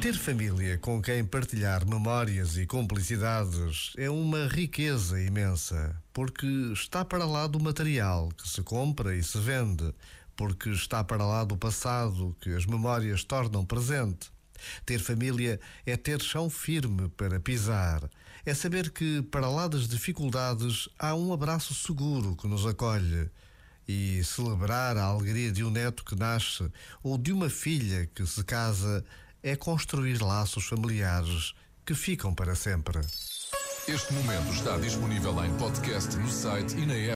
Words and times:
Ter 0.00 0.14
família 0.14 0.78
com 0.78 1.02
quem 1.02 1.24
partilhar 1.24 1.84
memórias 1.86 2.56
e 2.56 2.66
complicidades 2.66 3.92
é 3.96 4.08
uma 4.08 4.46
riqueza 4.46 5.20
imensa, 5.20 6.00
porque 6.12 6.46
está 6.72 7.04
para 7.04 7.24
lá 7.24 7.46
do 7.46 7.58
material 7.58 8.28
que 8.36 8.48
se 8.48 8.62
compra 8.62 9.16
e 9.16 9.22
se 9.22 9.38
vende, 9.38 9.92
porque 10.36 10.68
está 10.68 11.02
para 11.02 11.26
lá 11.26 11.42
do 11.44 11.56
passado 11.56 12.36
que 12.40 12.54
as 12.54 12.66
memórias 12.66 13.24
tornam 13.24 13.64
presente. 13.64 14.30
Ter 14.84 15.00
família 15.00 15.58
é 15.84 15.96
ter 15.96 16.22
chão 16.22 16.48
firme 16.48 17.08
para 17.08 17.40
pisar, 17.40 18.08
é 18.44 18.54
saber 18.54 18.90
que, 18.90 19.22
para 19.22 19.48
lá 19.48 19.66
das 19.66 19.88
dificuldades, 19.88 20.88
há 20.98 21.14
um 21.16 21.32
abraço 21.32 21.74
seguro 21.74 22.36
que 22.36 22.46
nos 22.46 22.64
acolhe. 22.64 23.28
E 23.88 24.22
celebrar 24.24 24.96
a 24.96 25.04
alegria 25.04 25.52
de 25.52 25.62
um 25.62 25.70
neto 25.70 26.04
que 26.04 26.16
nasce 26.16 26.68
ou 27.04 27.16
de 27.16 27.32
uma 27.32 27.48
filha 27.48 28.04
que 28.12 28.26
se 28.26 28.42
casa 28.42 29.04
é 29.46 29.54
construir 29.54 30.20
laços 30.20 30.66
familiares 30.66 31.54
que 31.86 31.94
ficam 31.94 32.34
para 32.34 32.56
sempre. 32.56 32.98
Este 33.86 34.12
momento 34.12 34.52
está 34.52 34.76
disponível 34.76 35.44
em 35.44 35.56
podcast 35.56 36.16
no 36.16 36.28
site 36.28 36.76
e 36.76 36.84
na 36.84 36.94
app. 36.94 37.14